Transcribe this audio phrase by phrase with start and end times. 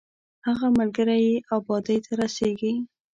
[0.47, 2.73] هغه ملګری یې ابادۍ ته رسېږي.